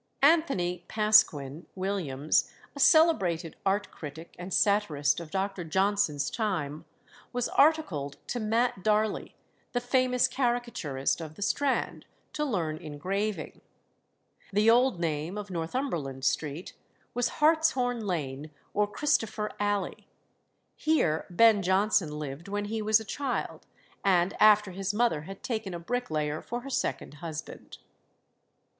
[0.23, 5.63] Anthony Pasquin (Williams), a celebrated art critic and satirist of Dr.
[5.63, 6.85] Johnson's time,
[7.31, 9.35] was articled to Matt Darley,
[9.73, 13.61] the famous caricaturist of the Strand, to learn engraving.
[14.51, 16.73] The old name of Northumberland Street
[17.13, 20.07] was Hartshorne Lane or Christopher Alley.
[20.75, 23.67] Here Ben Jonson lived when he was a child,
[24.03, 27.77] and after his mother had taken a bricklayer for her second husband.